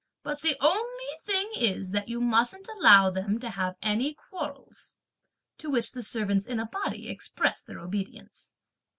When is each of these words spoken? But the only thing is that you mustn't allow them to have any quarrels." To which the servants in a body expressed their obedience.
But 0.23 0.41
the 0.41 0.57
only 0.61 1.13
thing 1.27 1.51
is 1.55 1.91
that 1.91 2.09
you 2.09 2.21
mustn't 2.21 2.67
allow 2.67 3.11
them 3.11 3.39
to 3.39 3.51
have 3.51 3.75
any 3.83 4.15
quarrels." 4.15 4.97
To 5.59 5.69
which 5.69 5.91
the 5.91 6.01
servants 6.01 6.47
in 6.47 6.59
a 6.59 6.65
body 6.65 7.07
expressed 7.07 7.67
their 7.67 7.77
obedience. 7.77 8.51